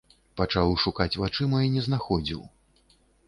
Пачаў 0.39 0.71
шукаць 0.83 1.07
вачыма 1.25 1.59
і 1.67 1.71
не 1.75 1.85
знаходзіў. 1.91 2.41